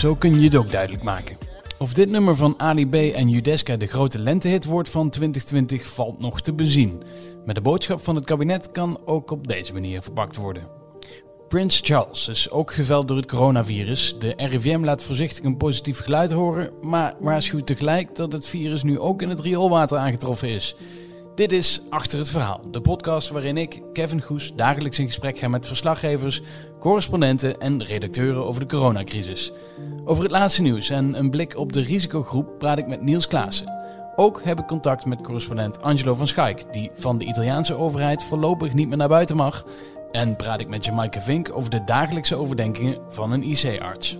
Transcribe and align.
Zo 0.00 0.14
kun 0.14 0.34
je 0.34 0.44
het 0.44 0.56
ook 0.56 0.70
duidelijk 0.70 1.02
maken. 1.02 1.36
Of 1.78 1.94
dit 1.94 2.10
nummer 2.10 2.36
van 2.36 2.54
Ali 2.56 2.88
B 2.88 2.94
en 2.94 3.28
Judeska 3.28 3.76
de 3.76 3.86
grote 3.86 4.18
lentehit 4.18 4.64
wordt 4.64 4.88
van 4.88 5.10
2020 5.10 5.86
valt 5.86 6.20
nog 6.20 6.40
te 6.40 6.52
bezien. 6.52 7.02
Maar 7.44 7.54
de 7.54 7.60
boodschap 7.60 8.04
van 8.04 8.14
het 8.14 8.24
kabinet 8.24 8.70
kan 8.70 9.00
ook 9.04 9.30
op 9.30 9.48
deze 9.48 9.72
manier 9.72 10.02
verpakt 10.02 10.36
worden. 10.36 10.62
Prins 11.48 11.80
Charles 11.82 12.28
is 12.28 12.50
ook 12.50 12.72
geveld 12.72 13.08
door 13.08 13.16
het 13.16 13.26
coronavirus. 13.26 14.14
De 14.18 14.32
RIVM 14.36 14.84
laat 14.84 15.02
voorzichtig 15.02 15.44
een 15.44 15.56
positief 15.56 15.98
geluid 15.98 16.32
horen, 16.32 16.70
maar 16.80 17.14
waarschuwt 17.20 17.66
tegelijk 17.66 18.16
dat 18.16 18.32
het 18.32 18.46
virus 18.46 18.82
nu 18.82 18.98
ook 18.98 19.22
in 19.22 19.28
het 19.28 19.40
rioolwater 19.40 19.98
aangetroffen 19.98 20.48
is. 20.48 20.76
Dit 21.40 21.52
is 21.52 21.80
Achter 21.90 22.18
het 22.18 22.30
Verhaal, 22.30 22.60
de 22.70 22.80
podcast 22.80 23.28
waarin 23.30 23.56
ik, 23.56 23.82
Kevin 23.92 24.22
Goes, 24.22 24.52
dagelijks 24.54 24.98
in 24.98 25.06
gesprek 25.06 25.38
ga 25.38 25.48
met 25.48 25.66
verslaggevers, 25.66 26.42
correspondenten 26.78 27.60
en 27.60 27.84
redacteuren 27.84 28.44
over 28.44 28.60
de 28.60 28.76
coronacrisis. 28.76 29.52
Over 30.04 30.22
het 30.22 30.32
laatste 30.32 30.62
nieuws 30.62 30.90
en 30.90 31.18
een 31.18 31.30
blik 31.30 31.56
op 31.56 31.72
de 31.72 31.80
risicogroep 31.80 32.58
praat 32.58 32.78
ik 32.78 32.86
met 32.86 33.02
Niels 33.02 33.26
Klaassen. 33.26 33.72
Ook 34.16 34.42
heb 34.42 34.58
ik 34.60 34.66
contact 34.66 35.04
met 35.04 35.22
correspondent 35.22 35.82
Angelo 35.82 36.14
van 36.14 36.28
Schaik, 36.28 36.72
die 36.72 36.90
van 36.94 37.18
de 37.18 37.24
Italiaanse 37.24 37.76
overheid 37.76 38.22
voorlopig 38.22 38.74
niet 38.74 38.88
meer 38.88 38.96
naar 38.96 39.08
buiten 39.08 39.36
mag. 39.36 39.64
En 40.10 40.36
praat 40.36 40.60
ik 40.60 40.68
met 40.68 40.84
Jamaike 40.84 41.20
Vink 41.20 41.56
over 41.56 41.70
de 41.70 41.84
dagelijkse 41.84 42.36
overdenkingen 42.36 42.98
van 43.08 43.32
een 43.32 43.42
IC-arts. 43.42 44.18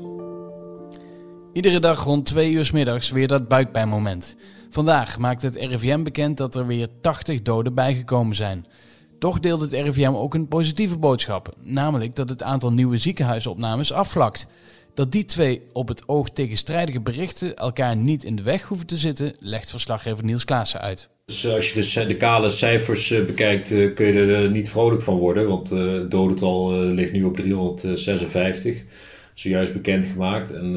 Iedere 1.52 1.80
dag 1.80 2.04
rond 2.04 2.26
twee 2.26 2.52
uur 2.52 2.70
middags 2.72 3.10
weer 3.10 3.28
dat 3.28 3.48
buikpijnmoment. 3.48 4.36
Vandaag 4.72 5.18
maakt 5.18 5.42
het 5.42 5.56
RIVM 5.56 6.02
bekend 6.02 6.36
dat 6.36 6.54
er 6.54 6.66
weer 6.66 6.88
80 7.00 7.42
doden 7.42 7.74
bijgekomen 7.74 8.36
zijn. 8.36 8.66
Toch 9.18 9.40
deelt 9.40 9.60
het 9.60 9.72
RIVM 9.72 10.12
ook 10.12 10.34
een 10.34 10.48
positieve 10.48 10.98
boodschap, 10.98 11.54
namelijk 11.60 12.16
dat 12.16 12.28
het 12.28 12.42
aantal 12.42 12.72
nieuwe 12.72 12.96
ziekenhuisopnames 12.96 13.92
afvlakt. 13.92 14.46
Dat 14.94 15.12
die 15.12 15.24
twee 15.24 15.62
op 15.72 15.88
het 15.88 16.08
oog 16.08 16.30
tegenstrijdige 16.30 17.00
berichten 17.00 17.56
elkaar 17.56 17.96
niet 17.96 18.24
in 18.24 18.36
de 18.36 18.42
weg 18.42 18.62
hoeven 18.62 18.86
te 18.86 18.96
zitten, 18.96 19.34
legt 19.38 19.70
verslaggever 19.70 20.24
Niels 20.24 20.44
Klaassen 20.44 20.80
uit. 20.80 21.08
Dus 21.24 21.48
als 21.48 21.72
je 21.72 22.06
de, 22.06 22.16
kale 22.16 22.48
cijfers 22.48 23.10
eh, 23.10 23.24
bekijkt, 23.24 23.70
eh, 23.70 23.94
kun 23.94 24.06
je 24.06 24.12
er 24.12 24.50
niet 24.50 24.70
vrolijk 24.70 25.02
van 25.02 25.16
worden. 25.16 25.48
Want 25.48 25.70
het 25.70 26.10
dodental 26.10 26.72
ligt 26.72 27.12
nu 27.12 27.22
op 27.24 27.36
356. 27.36 28.82
Zojuist 29.34 29.72
bekendgemaakt. 29.72 30.50
En 30.52 30.76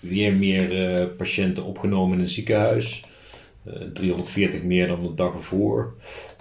weer 0.00 0.34
meer 0.34 1.06
patiënten 1.06 1.64
opgenomen 1.64 2.16
in 2.16 2.22
een 2.22 2.28
ziekenhuis. 2.28 3.02
340 3.92 4.62
meer 4.62 4.86
dan 4.86 5.02
de 5.02 5.14
dag 5.14 5.34
ervoor. 5.34 5.94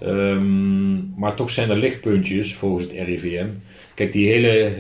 Um, 0.04 1.14
maar 1.18 1.36
toch 1.36 1.50
zijn 1.50 1.70
er 1.70 1.78
lichtpuntjes 1.78 2.56
volgens 2.56 2.84
het 2.84 2.92
RIVM. 2.92 3.48
Kijk, 3.94 4.12
die 4.12 4.28
hele 4.28 4.72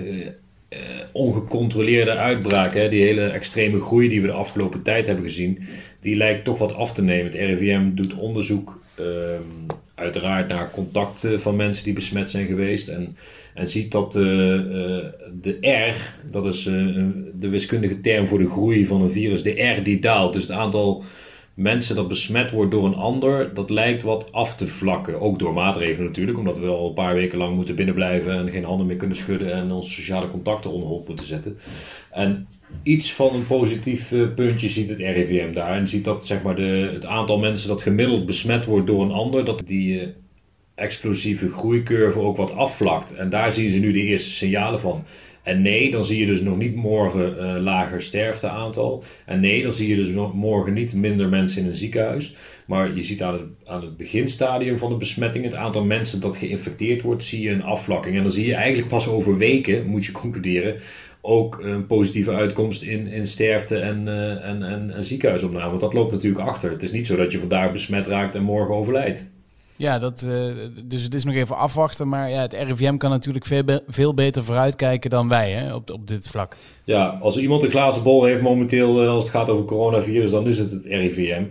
uh, 0.69 0.79
ongecontroleerde 1.11 2.15
uitbraak, 2.15 2.73
hè, 2.73 2.89
die 2.89 3.03
hele 3.03 3.27
extreme 3.27 3.81
groei 3.81 4.07
die 4.07 4.21
we 4.21 4.27
de 4.27 4.33
afgelopen 4.33 4.81
tijd 4.81 5.05
hebben 5.05 5.23
gezien, 5.23 5.59
die 5.99 6.15
lijkt 6.15 6.43
toch 6.43 6.57
wat 6.57 6.73
af 6.73 6.93
te 6.93 7.03
nemen. 7.03 7.25
Het 7.25 7.47
RIVM 7.47 7.93
doet 7.93 8.13
onderzoek 8.13 8.79
um, 8.99 9.65
uiteraard 9.97 10.47
naar 10.47 10.71
contacten 10.71 11.41
van 11.41 11.55
mensen 11.55 11.83
die 11.83 11.93
besmet 11.93 12.29
zijn 12.29 12.45
geweest 12.45 12.87
en, 12.87 13.17
en 13.53 13.69
ziet 13.69 13.91
dat 13.91 14.15
uh, 14.15 14.23
uh, 14.23 15.05
de 15.41 15.57
R, 15.61 16.13
dat 16.31 16.45
is 16.45 16.63
de 17.33 17.49
wiskundige 17.49 18.01
term 18.01 18.27
voor 18.27 18.39
de 18.39 18.49
groei 18.49 18.85
van 18.85 19.01
een 19.01 19.11
virus, 19.11 19.43
de 19.43 19.61
R 19.61 19.83
die 19.83 19.99
daalt. 19.99 20.33
Dus 20.33 20.41
het 20.41 20.51
aantal 20.51 21.03
mensen 21.57 21.95
dat 21.95 22.07
besmet 22.07 22.51
wordt 22.51 22.71
door 22.71 22.85
een 22.85 22.95
ander, 22.95 23.53
dat 23.53 23.69
lijkt 23.69 24.03
wat 24.03 24.31
af 24.31 24.55
te 24.55 24.67
vlakken. 24.67 25.21
Ook 25.21 25.39
door 25.39 25.53
maatregelen 25.53 26.05
natuurlijk, 26.05 26.37
omdat 26.37 26.59
we 26.59 26.67
al 26.67 26.87
een 26.87 26.93
paar 26.93 27.13
weken 27.13 27.37
lang 27.37 27.55
moeten 27.55 27.75
binnenblijven 27.75 28.33
en 28.33 28.49
geen 28.49 28.63
handen 28.63 28.85
meer 28.85 28.95
kunnen 28.95 29.17
schudden 29.17 29.53
en 29.53 29.71
onze 29.71 29.91
sociale 29.91 30.31
contacten 30.31 30.71
onder 30.71 31.01
moeten 31.07 31.25
zetten. 31.25 31.57
En 32.11 32.47
iets 32.83 33.13
van 33.13 33.35
een 33.35 33.47
positief 33.47 34.11
eh, 34.11 34.33
puntje 34.35 34.69
ziet 34.69 34.89
het 34.89 34.99
RIVM 34.99 35.53
daar. 35.53 35.75
En 35.75 35.87
ziet 35.87 36.03
dat 36.05 36.25
zeg 36.25 36.41
maar, 36.41 36.55
de, 36.55 36.89
het 36.93 37.05
aantal 37.05 37.39
mensen 37.39 37.67
dat 37.67 37.81
gemiddeld 37.81 38.25
besmet 38.25 38.65
wordt 38.65 38.87
door 38.87 39.03
een 39.03 39.11
ander, 39.11 39.45
dat 39.45 39.61
die 39.65 40.01
uh, 40.01 40.07
explosieve 40.75 41.49
groeicurve 41.49 42.19
ook 42.19 42.37
wat 42.37 42.55
afvlakt. 42.55 43.15
En 43.15 43.29
daar 43.29 43.51
zien 43.51 43.69
ze 43.69 43.77
nu 43.77 43.91
de 43.91 44.01
eerste 44.01 44.29
signalen 44.29 44.79
van. 44.79 45.03
En 45.47 45.61
nee, 45.61 45.91
dan 45.91 46.05
zie 46.05 46.19
je 46.19 46.25
dus 46.25 46.41
nog 46.41 46.57
niet 46.57 46.75
morgen 46.75 47.35
uh, 47.39 47.61
lager 47.61 48.01
sterfteaantal. 48.01 49.03
En 49.25 49.39
nee, 49.39 49.63
dan 49.63 49.73
zie 49.73 49.89
je 49.89 49.95
dus 49.95 50.09
morgen 50.33 50.73
niet 50.73 50.93
minder 50.93 51.29
mensen 51.29 51.61
in 51.61 51.67
een 51.67 51.75
ziekenhuis. 51.75 52.35
Maar 52.65 52.95
je 52.95 53.03
ziet 53.03 53.23
aan 53.23 53.33
het, 53.33 53.43
aan 53.65 53.81
het 53.81 53.97
beginstadium 53.97 54.77
van 54.77 54.89
de 54.89 54.97
besmetting, 54.97 55.43
het 55.43 55.55
aantal 55.55 55.83
mensen 55.83 56.21
dat 56.21 56.35
geïnfecteerd 56.35 57.01
wordt, 57.01 57.23
zie 57.23 57.41
je 57.41 57.49
een 57.49 57.63
afvlakking. 57.63 58.15
En 58.15 58.21
dan 58.21 58.31
zie 58.31 58.45
je 58.45 58.53
eigenlijk 58.53 58.89
pas 58.89 59.07
over 59.07 59.37
weken, 59.37 59.85
moet 59.85 60.05
je 60.05 60.11
concluderen, 60.11 60.75
ook 61.21 61.59
een 61.63 61.85
positieve 61.85 62.31
uitkomst 62.31 62.81
in, 62.81 63.07
in 63.07 63.27
sterfte 63.27 63.77
en, 63.77 64.03
uh, 64.07 64.45
en, 64.45 64.63
en, 64.63 64.95
en 64.95 65.03
ziekenhuisopname. 65.03 65.69
Want 65.69 65.81
dat 65.81 65.93
loopt 65.93 66.11
natuurlijk 66.11 66.47
achter. 66.47 66.71
Het 66.71 66.83
is 66.83 66.91
niet 66.91 67.07
zo 67.07 67.15
dat 67.15 67.31
je 67.31 67.39
vandaag 67.39 67.71
besmet 67.71 68.07
raakt 68.07 68.35
en 68.35 68.43
morgen 68.43 68.75
overlijdt. 68.75 69.35
Ja, 69.77 69.99
dat, 69.99 70.25
uh, 70.27 70.55
dus 70.85 71.03
het 71.03 71.13
is 71.13 71.23
nog 71.23 71.35
even 71.35 71.57
afwachten. 71.57 72.07
Maar 72.07 72.29
ja, 72.29 72.41
het 72.41 72.53
RIVM 72.53 72.97
kan 72.97 73.09
natuurlijk 73.09 73.45
veel, 73.45 73.63
be 73.63 73.83
veel 73.87 74.13
beter 74.13 74.43
vooruitkijken 74.43 75.09
dan 75.09 75.27
wij 75.27 75.51
hè, 75.51 75.73
op, 75.73 75.91
op 75.91 76.07
dit 76.07 76.27
vlak. 76.27 76.55
Ja, 76.83 77.17
als 77.21 77.37
iemand 77.37 77.63
een 77.63 77.69
glazen 77.69 78.03
bol 78.03 78.23
heeft 78.23 78.41
momenteel 78.41 79.03
uh, 79.03 79.09
als 79.09 79.23
het 79.23 79.31
gaat 79.31 79.49
over 79.49 79.65
coronavirus, 79.65 80.31
dan 80.31 80.47
is 80.47 80.57
het 80.57 80.71
het 80.71 80.85
RIVM. 80.85 81.43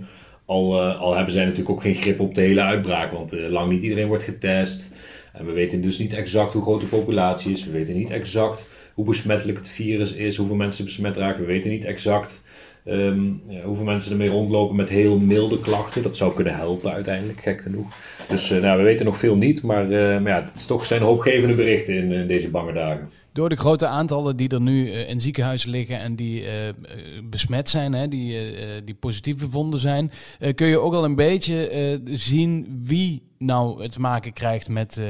Al, 0.45 0.75
uh, 0.75 1.01
al 1.01 1.15
hebben 1.15 1.33
zij 1.33 1.43
natuurlijk 1.45 1.71
ook 1.71 1.83
geen 1.83 1.95
grip 1.95 2.21
op 2.21 2.35
de 2.35 2.41
hele 2.41 2.61
uitbraak, 2.61 3.13
want 3.13 3.33
lang 3.33 3.71
niet 3.71 3.83
iedereen 3.83 4.09
wordt 4.09 4.23
getest. 4.23 4.95
En 5.33 5.47
we 5.47 5.53
weten 5.53 5.81
dus 5.81 5.99
niet 5.99 6.13
exact 6.13 6.53
hoe 6.53 6.63
groot 6.63 6.81
de 6.81 6.87
populatie 6.87 7.53
is. 7.53 7.65
We 7.65 7.71
weten 7.71 7.97
niet 7.97 8.11
exact 8.11 8.67
hoe 8.95 9.05
besmettelijk 9.05 9.59
het 9.59 9.69
virus 9.69 10.13
is, 10.13 10.37
hoeveel 10.37 10.57
mensen 10.57 10.85
besmet 10.85 11.17
raken. 11.17 11.41
We 11.41 11.47
weten 11.47 11.71
niet 11.71 11.85
exact 11.85 12.43
Um, 12.89 13.43
ja, 13.49 13.63
hoeveel 13.63 13.85
mensen 13.85 14.13
ermee 14.13 14.29
rondlopen 14.29 14.77
met 14.77 14.89
heel 14.89 15.19
milde 15.19 15.61
klachten. 15.61 16.03
Dat 16.03 16.17
zou 16.17 16.35
kunnen 16.35 16.55
helpen 16.55 16.93
uiteindelijk, 16.93 17.41
gek 17.41 17.61
genoeg. 17.61 17.97
Dus 18.29 18.51
uh, 18.51 18.63
nou, 18.63 18.79
we 18.79 18.85
weten 18.85 19.07
nog 19.07 19.19
veel 19.19 19.37
niet, 19.37 19.63
maar, 19.63 19.85
uh, 19.85 20.21
maar 20.21 20.33
ja, 20.33 20.45
het 20.45 20.55
is 20.55 20.67
toch 20.67 20.87
zijn 20.87 21.03
hoopgevende 21.03 21.55
berichten 21.55 21.95
in, 21.95 22.13
in, 22.13 22.27
deze 22.27 22.51
bange 22.51 22.73
dagen. 22.73 23.11
Door 23.37 23.49
de 23.49 23.57
grote 23.57 23.87
aantallen 23.87 24.37
die 24.37 24.49
er 24.49 24.61
nu 24.61 24.87
uh, 24.87 25.09
in 25.09 25.21
ziekenhuizen 25.21 25.71
liggen 25.71 25.99
en 25.99 26.17
die 26.17 26.45
besmet 27.31 27.69
zijn, 27.69 27.93
hè, 27.93 28.09
die, 28.09 28.39
die 28.85 28.95
positief 28.95 29.37
bevonden 29.37 29.81
zijn, 29.81 30.11
kun 30.55 30.67
je 30.67 30.79
ook 30.79 30.95
al 30.95 31.05
een 31.05 31.15
beetje 31.15 32.01
zien 32.05 32.81
wie 32.85 33.23
nou 33.39 33.83
het 33.83 33.93
te 33.93 34.01
maken 34.01 34.33
krijgt 34.33 34.69
met, 34.69 35.01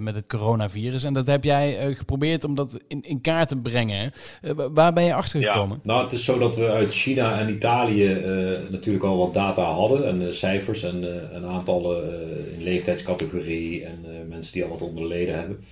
met 0.00 0.14
het 0.14 0.26
coronavirus. 0.26 1.04
En 1.04 1.14
dat 1.14 1.26
heb 1.26 1.44
jij 1.44 1.94
geprobeerd 1.94 2.44
om 2.44 2.54
dat 2.54 2.78
in, 2.88 3.02
in 3.02 3.20
kaart 3.20 3.48
te 3.48 3.56
brengen. 3.56 4.12
Waar 4.72 4.92
ben 4.92 5.04
je 5.04 5.14
achter 5.14 5.42
gekomen? 5.42 5.76
Ja, 5.76 5.92
nou, 5.92 6.04
het 6.04 6.12
is 6.12 6.24
zo 6.24 6.38
dat 6.38 6.56
we 6.56 6.70
uit 6.70 6.92
China 6.92 7.38
en 7.38 7.48
Italië 7.48 8.22
natuurlijk 8.70 9.04
al 9.04 9.18
wat 9.18 9.34
data 9.34 9.62
hadden. 9.62 10.06
En 10.06 10.34
cijfers 10.34 10.82
en, 10.82 11.32
en 11.32 11.44
aantallen 11.44 12.04
in 12.56 12.62
leeftijdscategorie 12.62 13.84
en 13.84 14.28
mensen 14.28 14.52
die 14.52 14.64
al 14.64 14.70
wat 14.70 14.82
onderleden 14.82 15.34
hebben. 15.34 15.64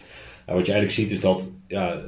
Wat 0.46 0.66
je 0.66 0.72
eigenlijk 0.72 0.90
ziet 0.90 1.10
is 1.10 1.20
dat, 1.20 1.58
ja, 1.68 2.02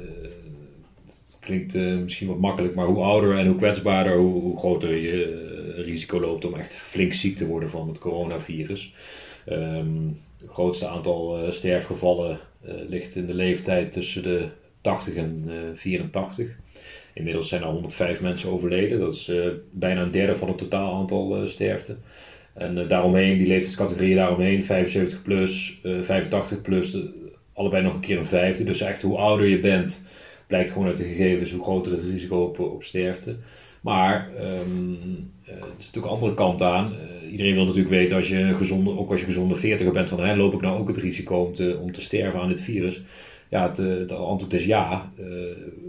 het 1.05 1.37
klinkt 1.39 1.73
misschien 1.73 2.27
wat 2.27 2.39
makkelijk, 2.39 2.75
maar 2.75 2.85
hoe 2.85 3.03
ouder 3.03 3.37
en 3.37 3.47
hoe 3.47 3.55
kwetsbaarder, 3.55 4.17
hoe, 4.17 4.41
hoe 4.41 4.57
groter 4.57 4.95
je 4.95 5.45
risico 5.75 6.19
loopt 6.19 6.45
om 6.45 6.53
echt 6.53 6.75
flink 6.75 7.13
ziek 7.13 7.35
te 7.37 7.47
worden 7.47 7.69
van 7.69 7.87
het 7.87 7.99
coronavirus. 7.99 8.93
Um, 9.49 10.19
het 10.41 10.49
grootste 10.49 10.87
aantal 10.87 11.51
sterfgevallen 11.51 12.39
ligt 12.87 13.15
in 13.15 13.25
de 13.25 13.33
leeftijd 13.33 13.93
tussen 13.93 14.23
de 14.23 14.47
80 14.81 15.15
en 15.15 15.43
uh, 15.47 15.53
84. 15.73 16.55
Inmiddels 17.13 17.49
zijn 17.49 17.61
er 17.61 17.67
105 17.67 18.21
mensen 18.21 18.51
overleden. 18.51 18.99
Dat 18.99 19.15
is 19.15 19.31
bijna 19.71 20.01
een 20.01 20.11
derde 20.11 20.35
van 20.35 20.47
het 20.47 20.57
totaal 20.57 20.93
aantal 20.93 21.47
sterften. 21.47 21.99
En 22.53 22.87
daaromheen, 22.87 23.37
die 23.37 23.47
leeftijdscategorieën 23.47 24.15
daaromheen, 24.15 24.63
75 24.63 25.21
plus, 25.21 25.79
85 25.83 26.61
plus, 26.61 26.97
allebei 27.57 27.83
nog 27.83 27.93
een 27.93 27.99
keer 27.99 28.17
een 28.17 28.25
vijfde. 28.25 28.63
Dus 28.63 28.81
echt 28.81 29.01
hoe 29.01 29.17
ouder 29.17 29.47
je 29.47 29.59
bent, 29.59 30.01
blijkt 30.47 30.71
gewoon 30.71 30.87
uit 30.87 30.97
de 30.97 31.03
gegevens 31.03 31.51
hoe 31.51 31.63
groter 31.63 31.91
het 31.91 32.03
risico 32.03 32.43
op, 32.43 32.59
op 32.59 32.83
sterfte. 32.83 33.35
Maar 33.81 34.29
um, 34.39 35.31
er 35.43 35.53
is 35.77 35.85
natuurlijk 35.85 36.13
andere 36.13 36.33
kant 36.33 36.61
aan. 36.61 36.93
Uh, 36.93 37.31
iedereen 37.31 37.53
wil 37.53 37.65
natuurlijk 37.65 37.89
weten, 37.89 38.17
als 38.17 38.27
je 38.27 38.53
gezonde, 38.53 38.97
ook 38.97 39.11
als 39.11 39.19
je 39.19 39.25
gezonde 39.25 39.55
veertiger 39.55 39.93
bent, 39.93 40.09
van 40.09 40.37
loop 40.37 40.53
ik 40.53 40.61
nou 40.61 40.79
ook 40.79 40.87
het 40.87 40.97
risico 40.97 41.43
om 41.43 41.53
te, 41.53 41.79
om 41.81 41.91
te 41.91 42.01
sterven 42.01 42.39
aan 42.39 42.47
dit 42.47 42.61
virus? 42.61 43.01
Ja, 43.49 43.67
het, 43.67 43.77
het 43.77 44.11
antwoord 44.11 44.53
is 44.53 44.65
ja. 44.65 45.11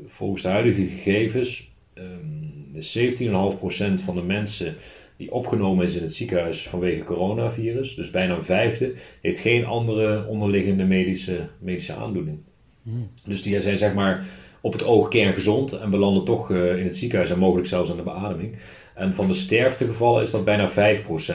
Volgens 0.07 0.43
de 0.43 0.49
huidige 0.49 0.85
gegevens 0.85 1.71
um, 1.95 2.69
is 2.73 2.99
17,5% 2.99 4.05
van 4.05 4.17
de 4.17 4.23
mensen 4.27 4.75
die 5.19 5.33
opgenomen 5.33 5.87
is 5.87 5.95
in 5.95 6.03
het 6.03 6.15
ziekenhuis 6.15 6.69
vanwege 6.69 7.05
coronavirus, 7.05 7.95
dus 7.95 8.11
bijna 8.11 8.37
een 8.37 8.45
vijfde, 8.45 8.93
heeft 9.21 9.39
geen 9.39 9.65
andere 9.65 10.27
onderliggende 10.27 10.85
medische, 10.85 11.49
medische 11.59 11.95
aandoening. 11.95 12.39
Hmm. 12.83 13.09
Dus 13.25 13.43
die 13.43 13.61
zijn 13.61 13.79
zeg 13.79 13.95
maar 13.95 14.27
op 14.61 14.73
het 14.73 14.85
oog 14.85 15.09
kerngezond 15.09 15.73
en 15.73 15.91
belanden 15.91 16.25
toch 16.25 16.51
in 16.51 16.85
het 16.85 16.97
ziekenhuis 16.97 17.31
en 17.31 17.39
mogelijk 17.39 17.69
zelfs 17.69 17.91
aan 17.91 17.97
de 17.97 18.03
beademing. 18.03 18.57
En 18.99 19.15
van 19.15 19.27
de 19.27 19.35
sterftegevallen 19.35 20.23
is 20.23 20.31
dat 20.31 20.45
bijna 20.45 20.71
5% 20.71 20.73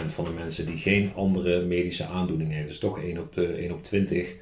van 0.06 0.24
de 0.26 0.32
mensen 0.36 0.66
die 0.66 0.78
geen 0.78 1.12
andere 1.16 1.66
medische 1.66 2.06
aandoening 2.06 2.54
heeft. 2.54 2.68
Dus 2.68 2.80
toch 2.80 3.04
1 3.04 3.20
op, 3.20 3.38
1 3.38 3.72
op 3.72 3.84
20 3.84 4.36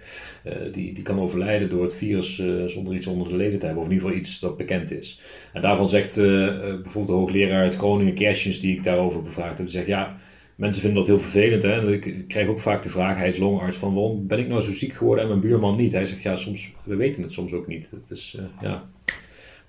die, 0.71 0.93
die 0.93 1.03
kan 1.03 1.19
overlijden 1.19 1.69
door 1.69 1.83
het 1.83 1.95
virus 1.95 2.43
zonder 2.65 2.95
iets 2.95 3.07
onder 3.07 3.29
de 3.29 3.35
leden 3.35 3.59
te 3.59 3.65
hebben. 3.65 3.83
Of 3.83 3.89
in 3.89 3.95
ieder 3.95 4.07
geval 4.07 4.23
iets 4.23 4.39
dat 4.39 4.57
bekend 4.57 4.91
is. 4.91 5.19
En 5.53 5.61
daarvan 5.61 5.87
zegt 5.87 6.15
bijvoorbeeld 6.15 7.07
de 7.07 7.13
hoogleraar 7.13 7.61
uit 7.63 7.75
Groningen, 7.75 8.13
Kerstjes, 8.13 8.59
die 8.59 8.75
ik 8.75 8.83
daarover 8.83 9.21
bevraagd 9.21 9.57
heb, 9.57 9.67
zegt 9.67 9.87
ja 9.87 10.17
mensen 10.55 10.81
vinden 10.81 10.99
dat 10.99 11.07
heel 11.07 11.19
vervelend. 11.19 11.63
Hè? 11.63 11.91
Ik 11.93 12.27
krijg 12.27 12.47
ook 12.47 12.59
vaak 12.59 12.81
de 12.81 12.89
vraag, 12.89 13.17
hij 13.17 13.27
is 13.27 13.37
longarts, 13.37 13.77
van 13.77 13.93
waarom 13.93 14.27
ben 14.27 14.39
ik 14.39 14.47
nou 14.47 14.61
zo 14.61 14.71
ziek 14.71 14.93
geworden 14.93 15.23
en 15.23 15.29
mijn 15.29 15.41
buurman 15.41 15.75
niet? 15.75 15.91
Hij 15.91 16.05
zegt, 16.05 16.21
ja, 16.21 16.35
soms, 16.35 16.71
we 16.83 16.95
weten 16.95 17.21
het 17.21 17.31
soms 17.31 17.53
ook 17.53 17.67
niet. 17.67 17.91
Het 17.91 18.11
is, 18.17 18.37
ja, 18.61 18.89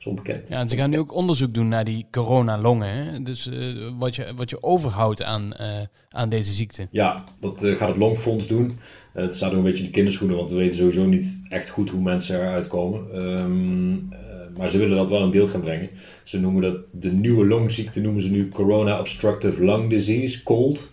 is 0.02 0.08
onbekend. 0.08 0.48
Ja, 0.48 0.58
en 0.58 0.68
ze 0.68 0.76
gaan 0.76 0.90
nu 0.90 0.98
ook 0.98 1.14
onderzoek 1.14 1.54
doen 1.54 1.68
naar 1.68 1.84
die 1.84 2.06
coronalongen. 2.10 3.24
Dus 3.24 3.46
uh, 3.46 3.90
wat, 3.98 4.14
je, 4.16 4.32
wat 4.36 4.50
je 4.50 4.62
overhoudt 4.62 5.22
aan, 5.22 5.52
uh, 5.60 5.80
aan 6.10 6.28
deze 6.28 6.54
ziekte. 6.54 6.86
Ja, 6.90 7.24
dat 7.40 7.64
gaat 7.64 7.88
het 7.88 7.96
Longfonds 7.96 8.46
doen. 8.46 8.78
het 9.12 9.34
staat 9.34 9.50
ook 9.50 9.56
een 9.56 9.62
beetje 9.62 9.78
in 9.78 9.84
de 9.84 9.90
kinderschoenen, 9.90 10.36
want 10.36 10.50
we 10.50 10.56
weten 10.56 10.76
sowieso 10.76 11.04
niet 11.04 11.40
echt 11.48 11.68
goed 11.68 11.90
hoe 11.90 12.02
mensen 12.02 12.36
eruit 12.36 12.66
komen. 12.66 13.30
Um, 13.40 14.08
maar 14.56 14.68
ze 14.68 14.78
willen 14.78 14.96
dat 14.96 15.10
wel 15.10 15.22
in 15.22 15.30
beeld 15.30 15.50
gaan 15.50 15.60
brengen. 15.60 15.90
Ze 16.24 16.40
noemen 16.40 16.62
dat 16.62 16.76
de 16.92 17.10
nieuwe 17.10 17.46
longziekte, 17.46 18.00
noemen 18.00 18.22
ze 18.22 18.28
nu 18.28 18.48
Corona 18.48 19.00
Obstructive 19.00 19.64
Lung 19.64 19.90
Disease, 19.90 20.42
COLD. 20.42 20.92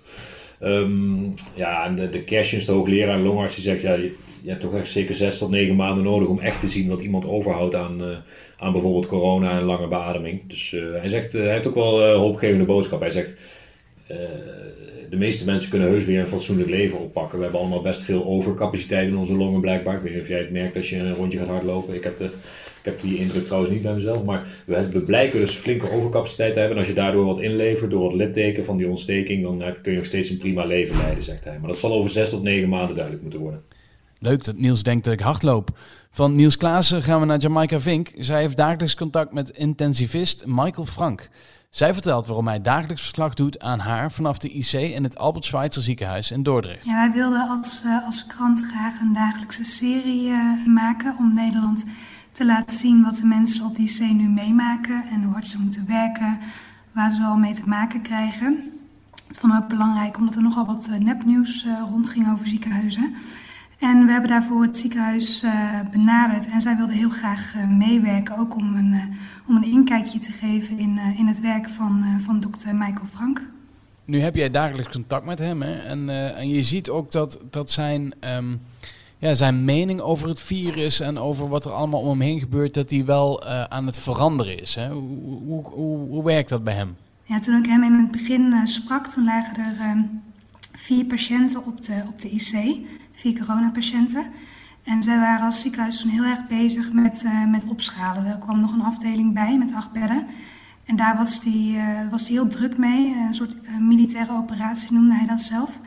Um, 0.61 1.33
ja, 1.55 1.85
en 1.85 1.95
de, 1.95 2.09
de 2.09 2.23
de 2.23 2.71
hoogleraar 2.71 3.19
longarts, 3.19 3.55
die 3.55 3.63
zegt, 3.63 3.81
ja, 3.81 3.97
je, 4.43 4.49
hebt 4.49 4.61
toch 4.61 4.75
echt 4.75 4.91
zeker 4.91 5.15
zes 5.15 5.37
tot 5.37 5.49
negen 5.49 5.75
maanden 5.75 6.03
nodig 6.03 6.27
om 6.27 6.39
echt 6.39 6.59
te 6.59 6.69
zien 6.69 6.89
wat 6.89 7.01
iemand 7.01 7.27
overhoudt 7.27 7.75
aan, 7.75 8.01
uh, 8.01 8.17
aan 8.57 8.71
bijvoorbeeld 8.71 9.07
corona 9.07 9.57
en 9.57 9.63
lange 9.63 9.87
beademing. 9.87 10.41
Dus 10.47 10.71
uh, 10.71 10.83
hij 10.91 11.09
zegt, 11.09 11.33
uh, 11.33 11.41
hij 11.41 11.51
heeft 11.51 11.67
ook 11.67 11.75
wel 11.75 12.13
hoopgevende 12.13 12.65
boodschap. 12.65 12.99
Hij 12.99 13.09
zegt, 13.09 13.33
de 15.09 15.17
meeste 15.17 15.45
mensen 15.45 15.69
kunnen 15.69 15.87
heus 15.87 16.05
weer 16.05 16.19
een 16.19 16.27
fatsoenlijk 16.27 16.69
leven 16.69 16.99
oppakken. 16.99 17.37
We 17.37 17.43
hebben 17.43 17.61
allemaal 17.61 17.81
best 17.81 18.01
veel 18.01 18.25
overcapaciteit 18.25 19.07
in 19.07 19.17
onze 19.17 19.33
longen 19.33 19.61
blijkbaar. 19.61 19.95
Ik 19.95 20.01
weet 20.01 20.13
niet 20.13 20.21
of 20.21 20.27
jij 20.27 20.39
het 20.39 20.51
merkt 20.51 20.75
als 20.75 20.89
je 20.89 20.97
een 20.97 21.15
rondje 21.15 21.37
gaat 21.37 21.47
hardlopen. 21.47 21.95
Ik 21.95 22.03
heb 22.03 22.17
de 22.17 22.29
ik 22.79 22.85
heb 22.85 23.01
die 23.01 23.17
indruk 23.17 23.45
trouwens 23.45 23.73
niet 23.73 23.81
bij 23.81 23.93
mezelf, 23.93 24.23
maar 24.23 24.45
we, 24.65 24.89
we 24.89 25.01
blijken 25.01 25.39
dus 25.39 25.55
flinke 25.55 25.91
overcapaciteit 25.91 26.53
te 26.53 26.59
hebben. 26.59 26.77
En 26.77 26.83
als 26.83 26.93
je 26.93 26.99
daardoor 26.99 27.25
wat 27.25 27.39
inlevert, 27.39 27.91
door 27.91 28.01
wat 28.01 28.13
litteken 28.13 28.65
van 28.65 28.77
die 28.77 28.89
ontsteking, 28.89 29.43
dan 29.43 29.75
kun 29.81 29.91
je 29.91 29.97
nog 29.97 30.07
steeds 30.07 30.29
een 30.29 30.37
prima 30.37 30.65
leven 30.65 30.97
leiden, 30.97 31.23
zegt 31.23 31.43
hij. 31.43 31.59
Maar 31.59 31.67
dat 31.67 31.77
zal 31.77 31.93
over 31.93 32.09
zes 32.09 32.29
tot 32.29 32.43
negen 32.43 32.69
maanden 32.69 32.95
duidelijk 32.95 33.23
moeten 33.23 33.41
worden. 33.41 33.63
Leuk 34.19 34.43
dat 34.43 34.57
Niels 34.57 34.83
denkt 34.83 35.03
dat 35.03 35.13
ik 35.13 35.19
hardloop. 35.19 35.77
Van 36.09 36.35
Niels 36.35 36.57
Klaassen 36.57 37.03
gaan 37.03 37.19
we 37.19 37.25
naar 37.25 37.37
Jamaica 37.37 37.79
Vink. 37.79 38.11
Zij 38.17 38.39
heeft 38.39 38.57
dagelijks 38.57 38.95
contact 38.95 39.33
met 39.33 39.49
intensivist 39.49 40.43
Michael 40.45 40.85
Frank. 40.85 41.29
Zij 41.69 41.93
vertelt 41.93 42.25
waarom 42.25 42.47
hij 42.47 42.61
dagelijks 42.61 43.01
verslag 43.01 43.33
doet 43.33 43.59
aan 43.59 43.79
haar 43.79 44.11
vanaf 44.11 44.37
de 44.37 44.49
IC 44.49 44.71
in 44.71 45.03
het 45.03 45.17
Albert 45.17 45.45
Schweitzer 45.45 45.83
ziekenhuis 45.83 46.31
in 46.31 46.43
Dordrecht. 46.43 46.85
Ja, 46.85 46.93
wij 46.95 47.11
wilden 47.11 47.49
als, 47.49 47.81
uh, 47.85 48.05
als 48.05 48.25
krant 48.25 48.65
graag 48.65 48.99
een 48.99 49.13
dagelijkse 49.13 49.63
serie 49.63 50.27
uh, 50.27 50.65
maken 50.65 51.15
om 51.17 51.33
Nederland 51.33 51.85
te 52.31 52.45
laten 52.45 52.77
zien 52.77 53.03
wat 53.03 53.15
de 53.15 53.25
mensen 53.25 53.65
op 53.65 53.75
die 53.75 53.87
zee 53.87 54.13
nu 54.13 54.29
meemaken 54.29 55.03
en 55.11 55.23
hoe 55.23 55.33
hard 55.33 55.47
ze 55.47 55.59
moeten 55.59 55.85
werken, 55.87 56.39
waar 56.91 57.11
ze 57.11 57.23
al 57.23 57.37
mee 57.37 57.53
te 57.53 57.67
maken 57.67 58.01
krijgen. 58.01 58.71
Het 59.27 59.39
vond 59.39 59.53
ook 59.53 59.67
belangrijk 59.67 60.17
omdat 60.17 60.35
er 60.35 60.41
nogal 60.41 60.65
wat 60.65 60.87
eh, 60.87 60.97
nepnieuws 60.97 61.65
rondging 61.89 62.31
over 62.31 62.47
ziekenhuizen. 62.47 63.15
En 63.79 64.05
we 64.05 64.11
hebben 64.11 64.29
daarvoor 64.29 64.61
het 64.61 64.77
ziekenhuis 64.77 65.43
uh, 65.43 65.79
benaderd 65.91 66.49
en 66.49 66.61
zij 66.61 66.77
wilde 66.77 66.93
heel 66.93 67.09
graag 67.09 67.53
uh, 67.55 67.67
meewerken, 67.67 68.37
ook 68.37 68.55
om 68.55 68.75
een, 68.75 68.93
uh, 68.93 69.03
om 69.47 69.55
een 69.55 69.71
inkijkje 69.71 70.19
te 70.19 70.31
geven 70.31 70.79
in, 70.79 70.99
in 71.17 71.27
het 71.27 71.39
werk 71.39 71.69
van, 71.69 72.05
van 72.19 72.39
dokter 72.39 72.75
Michael 72.75 73.05
Frank. 73.05 73.49
Nu 74.05 74.21
heb 74.21 74.35
jij 74.35 74.51
dagelijks 74.51 74.91
contact 74.91 75.25
met 75.25 75.39
hem 75.39 75.61
hè? 75.61 75.73
En, 75.73 76.09
en 76.35 76.49
je 76.49 76.63
ziet 76.63 76.89
ook 76.89 77.11
dat, 77.11 77.39
dat 77.49 77.71
zijn 77.71 78.13
um, 78.19 78.61
ja, 79.19 79.33
zijn 79.33 79.65
mening 79.65 79.99
over 79.99 80.27
het 80.27 80.39
virus 80.39 80.99
en 80.99 81.17
over 81.17 81.49
wat 81.49 81.65
er 81.65 81.71
allemaal 81.71 81.99
om 81.99 82.09
hem 82.09 82.21
heen 82.21 82.39
gebeurt, 82.39 82.73
dat 82.73 82.89
hij 82.89 83.05
wel 83.05 83.45
uh, 83.45 83.63
aan 83.63 83.85
het 83.85 83.99
veranderen 83.99 84.61
is. 84.61 84.75
Hè? 84.75 84.89
Hoe, 84.89 85.39
hoe, 85.45 85.63
hoe, 85.63 85.97
hoe, 85.97 86.23
werkt 86.23 86.49
dat 86.49 86.63
bij 86.63 86.73
hem? 86.73 86.95
Ja, 87.23 87.39
toen 87.39 87.57
ik 87.57 87.65
hem 87.65 87.83
in 87.83 87.93
het 87.93 88.11
begin 88.11 88.41
uh, 88.41 88.65
sprak, 88.65 89.07
toen 89.07 89.23
lagen 89.23 89.55
er 89.55 89.73
uh, 89.73 90.03
vier 90.73 91.05
patiënten 91.05 91.65
op 91.65 91.83
de, 91.83 92.01
op 92.07 92.21
de 92.21 92.29
IC, 92.29 92.77
vier 93.19 93.39
coronapatiënten. 93.39 94.25
En 94.83 95.03
zij 95.03 95.19
waren 95.19 95.45
als 95.45 95.59
ziekenhuis 95.59 96.01
toen 96.01 96.11
heel 96.11 96.23
erg 96.23 96.47
bezig 96.47 96.91
met, 96.91 97.29
met 97.47 97.65
opschalen. 97.65 98.25
Er 98.25 98.37
kwam 98.37 98.59
nog 98.59 98.73
een 98.73 98.81
afdeling 98.81 99.33
bij 99.33 99.57
met 99.57 99.73
acht 99.73 99.91
bedden. 99.91 100.25
En 100.85 100.95
daar 100.95 101.17
was 101.17 101.43
hij 101.43 102.07
was 102.09 102.25
die 102.25 102.35
heel 102.35 102.47
druk 102.47 102.77
mee. 102.77 103.15
Een 103.27 103.33
soort 103.33 103.55
militaire 103.79 104.31
operatie 104.31 104.93
noemde 104.93 105.13
hij 105.13 105.27
dat 105.27 105.41
zelf. 105.41 105.79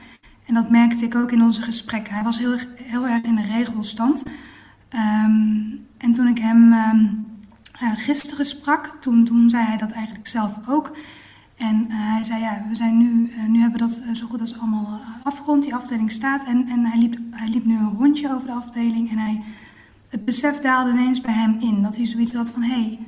En 0.46 0.54
dat 0.54 0.70
merkte 0.70 1.04
ik 1.04 1.14
ook 1.14 1.32
in 1.32 1.42
onze 1.42 1.62
gesprekken. 1.62 2.14
Hij 2.14 2.22
was 2.22 2.38
heel, 2.38 2.56
heel 2.82 3.06
erg 3.06 3.22
in 3.22 3.34
de 3.34 3.42
regelstand. 3.42 4.24
Um, 4.94 5.86
en 5.98 6.12
toen 6.12 6.28
ik 6.28 6.38
hem 6.38 6.72
uh, 6.72 7.90
gisteren 7.94 8.46
sprak, 8.46 8.96
toen, 9.00 9.24
toen 9.24 9.50
zei 9.50 9.64
hij 9.64 9.76
dat 9.76 9.90
eigenlijk 9.90 10.26
zelf 10.26 10.58
ook. 10.68 10.96
En 11.62 11.86
uh, 11.88 11.94
hij 11.94 12.22
zei, 12.22 12.40
ja, 12.40 12.64
we 12.68 12.74
zijn 12.74 12.98
nu, 12.98 13.30
uh, 13.30 13.48
nu 13.48 13.60
hebben 13.60 13.78
dat 13.78 14.02
zo 14.12 14.26
goed 14.26 14.40
als 14.40 14.58
allemaal 14.58 15.00
afgerond. 15.22 15.62
Die 15.62 15.74
afdeling 15.74 16.12
staat. 16.12 16.44
En, 16.44 16.68
en 16.68 16.84
hij, 16.84 16.98
liep, 16.98 17.18
hij 17.30 17.48
liep 17.48 17.64
nu 17.64 17.76
een 17.76 17.94
rondje 17.98 18.34
over 18.34 18.46
de 18.46 18.52
afdeling. 18.52 19.10
En 19.10 19.18
hij, 19.18 19.40
het 20.08 20.24
besef 20.24 20.58
daalde 20.58 20.90
ineens 20.90 21.20
bij 21.20 21.34
hem 21.34 21.56
in. 21.60 21.82
Dat 21.82 21.96
hij 21.96 22.06
zoiets 22.06 22.34
had 22.34 22.50
van, 22.50 22.62
hé, 22.62 22.82
hey, 22.82 22.98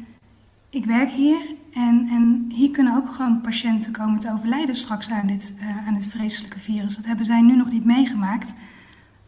ik 0.71 0.85
werk 0.85 1.11
hier 1.11 1.55
en, 1.73 2.09
en 2.11 2.45
hier 2.49 2.71
kunnen 2.71 2.97
ook 2.97 3.09
gewoon 3.09 3.41
patiënten 3.41 3.93
komen 3.93 4.19
te 4.19 4.33
overlijden 4.33 4.77
straks 4.77 5.11
aan 5.11 5.27
dit, 5.27 5.57
aan 5.87 6.03
vreselijke 6.03 6.59
virus. 6.59 6.97
Dat 6.97 7.07
hebben 7.07 7.27
zij 7.27 7.41
nu 7.41 7.57
nog 7.57 7.71
niet 7.71 7.85
meegemaakt. 7.85 8.55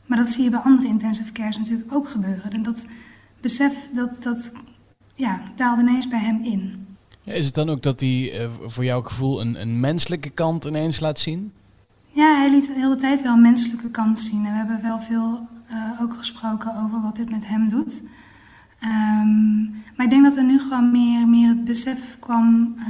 Maar 0.06 0.19
dat 0.19 0.32
zie 0.32 0.44
je 0.44 0.50
bij 0.50 0.58
andere 0.58 0.87
intensive 0.87 1.32
cares 1.32 1.58
natuurlijk 1.58 1.93
ook 1.93 2.08
gebeuren. 2.08 2.52
En 2.52 2.62
dat 2.62 2.87
besef, 3.40 3.88
dat, 3.93 4.23
dat 4.23 4.52
ja, 5.14 5.40
daalde 5.55 5.82
ineens 5.82 6.08
bij 6.08 6.19
hem 6.19 6.43
in. 6.43 6.86
Is 7.26 7.46
het 7.46 7.55
dan 7.55 7.70
ook 7.70 7.82
dat 7.82 8.00
hij 8.00 8.40
uh, 8.40 8.50
voor 8.61 8.84
jouw 8.84 9.02
gevoel 9.02 9.40
een, 9.40 9.61
een 9.61 9.81
menselijke 9.81 10.31
kant 10.31 10.64
ineens 10.64 11.00
laat 11.00 11.19
zien? 11.19 11.52
Ja, 12.12 12.37
hij 12.37 12.50
liet 12.50 12.67
de 12.67 12.75
hele 12.75 12.96
tijd 12.96 13.23
wel 13.23 13.32
een 13.32 13.40
menselijke 13.40 13.90
kant 13.90 14.19
zien. 14.19 14.46
En 14.46 14.50
we 14.50 14.56
hebben 14.56 14.82
wel 14.82 15.00
veel 15.00 15.49
uh, 15.70 16.00
ook 16.00 16.17
gesproken 16.17 16.84
over 16.84 17.00
wat 17.02 17.17
dit 17.17 17.31
met 17.31 17.46
hem 17.46 17.69
doet. 17.69 18.02
Um, 18.82 19.82
maar 19.96 20.06
ik 20.06 20.11
denk 20.11 20.25
dat 20.25 20.37
er 20.37 20.44
nu 20.44 20.61
gewoon 20.61 20.90
meer, 20.90 21.28
meer 21.28 21.49
het 21.49 21.64
besef 21.64 22.17
kwam 22.20 22.75
uh, 22.78 22.84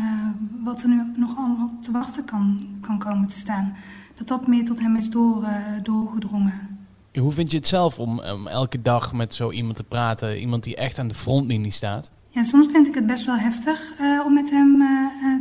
wat 0.65 0.83
er 0.83 0.88
nu 0.88 1.03
nog 1.17 1.37
allemaal 1.37 1.71
te 1.81 1.91
wachten 1.91 2.25
kan, 2.25 2.61
kan 2.81 2.99
komen 2.99 3.26
te 3.26 3.37
staan. 3.37 3.76
Dat 4.14 4.28
dat 4.28 4.47
meer 4.47 4.64
tot 4.64 4.81
hem 4.81 4.97
is 4.97 5.11
door, 5.11 5.47
doorgedrongen. 5.83 6.78
Hoe 7.14 7.33
vind 7.33 7.50
je 7.50 7.57
het 7.57 7.66
zelf 7.66 7.99
om, 7.99 8.21
om 8.21 8.47
elke 8.47 8.83
dag 8.83 9.12
met 9.12 9.35
zo 9.35 9.50
iemand 9.50 9.76
te 9.76 9.85
praten? 9.85 10.40
Iemand 10.40 10.64
die 10.64 10.76
echt 10.76 10.99
aan 10.99 11.09
de 11.09 11.14
frontlinie 11.14 11.71
staat? 11.71 12.11
Soms 12.43 12.66
vind 12.66 12.87
ik 12.87 12.95
het 12.95 13.07
best 13.07 13.25
wel 13.25 13.37
heftig 13.37 13.93
uh, 14.00 14.25
om 14.25 14.35
met 14.35 14.50
hem 14.50 14.78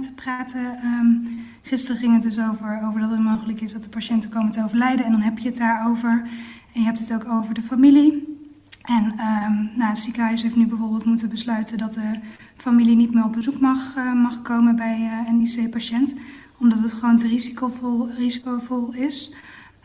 te 0.02 0.14
praten. 0.16 0.80
Um, 1.00 1.40
gisteren 1.62 1.98
ging 1.98 2.14
het 2.14 2.22
dus 2.22 2.40
over, 2.40 2.82
over 2.88 3.00
dat 3.00 3.10
het 3.10 3.20
mogelijk 3.20 3.62
is 3.62 3.74
dat 3.74 3.84
de 3.84 3.90
patiënten 3.90 4.30
komen 4.30 4.52
te 4.52 4.64
overlijden. 4.64 5.06
En 5.06 5.12
dan 5.12 5.22
heb 5.22 5.38
je 5.38 5.48
het 5.48 5.58
daarover. 5.58 6.28
En 6.74 6.82
je 6.82 6.86
hebt 6.86 7.00
het 7.00 7.14
ook 7.14 7.26
over 7.28 7.54
de 7.54 7.62
familie. 7.62 8.38
En 8.82 9.04
um, 9.04 9.70
nou, 9.76 9.90
het 9.90 10.00
ziekenhuis 10.00 10.42
heeft 10.42 10.56
nu 10.56 10.68
bijvoorbeeld 10.68 11.06
moeten 11.06 11.30
besluiten 11.30 11.78
dat 11.78 11.94
de 11.94 12.20
familie 12.56 12.96
niet 12.96 13.14
meer 13.14 13.24
op 13.24 13.34
bezoek 13.34 13.60
mag, 13.60 13.96
mag 14.16 14.42
komen 14.42 14.76
bij 14.76 15.10
een 15.28 15.42
IC-patiënt, 15.42 16.16
omdat 16.58 16.80
het 16.80 16.94
gewoon 16.94 17.18
te 17.18 17.28
risicovol, 17.28 18.10
risicovol 18.10 18.94
is. 18.94 19.36